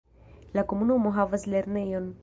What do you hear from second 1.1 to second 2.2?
havas lernejon.